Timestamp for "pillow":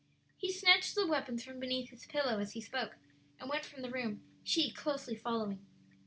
2.07-2.39